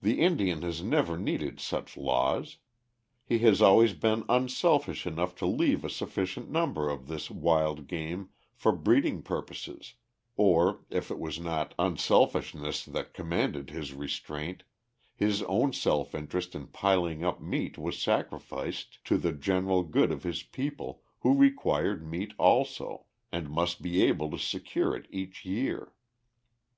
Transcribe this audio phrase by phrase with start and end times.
[0.00, 2.56] The Indian has never needed such laws.
[3.26, 8.30] He has always been unselfish enough to leave a sufficient number of this wild game
[8.54, 9.96] for breeding purposes,
[10.34, 14.62] or, if it was not unselfishness that commanded his restraint,
[15.14, 20.22] his own self interest in piling up meat was sacrificed to the general good of
[20.22, 25.92] his people who required meat also, and must be able to secure it each year.